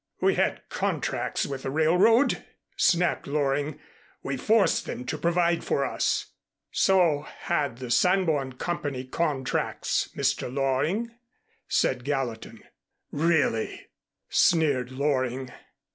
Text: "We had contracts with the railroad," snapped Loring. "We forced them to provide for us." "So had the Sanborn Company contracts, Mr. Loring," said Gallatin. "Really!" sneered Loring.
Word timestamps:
"We 0.19 0.33
had 0.33 0.67
contracts 0.69 1.45
with 1.45 1.61
the 1.61 1.69
railroad," 1.69 2.43
snapped 2.75 3.27
Loring. 3.27 3.79
"We 4.23 4.35
forced 4.35 4.87
them 4.87 5.05
to 5.05 5.15
provide 5.19 5.63
for 5.63 5.85
us." 5.85 6.31
"So 6.71 7.21
had 7.41 7.77
the 7.77 7.91
Sanborn 7.91 8.53
Company 8.53 9.05
contracts, 9.05 10.09
Mr. 10.15 10.51
Loring," 10.51 11.11
said 11.67 12.03
Gallatin. 12.03 12.63
"Really!" 13.11 13.89
sneered 14.27 14.91
Loring. 14.91 15.51